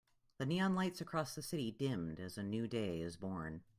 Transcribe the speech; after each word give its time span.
The 0.39 0.47
neon 0.47 0.73
lights 0.73 0.99
across 0.99 1.35
the 1.35 1.43
city 1.43 1.69
dimmed 1.69 2.19
as 2.19 2.35
a 2.35 2.41
new 2.41 2.67
day 2.67 3.01
is 3.01 3.17
born. 3.17 3.61